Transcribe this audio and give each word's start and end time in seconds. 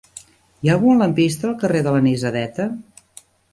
Hi 0.29 0.69
ha 0.71 0.73
algun 0.75 1.01
lampista 1.03 1.47
al 1.51 1.55
carrer 1.65 1.83
de 1.89 1.95
l'Anisadeta? 1.99 2.69